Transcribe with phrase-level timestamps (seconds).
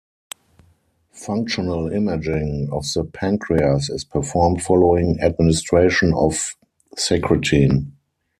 [1.13, 6.55] Functional imaging of the pancreas is performed following administration of
[6.95, 7.91] secretin.